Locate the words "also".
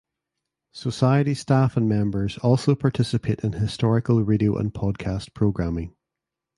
2.39-2.73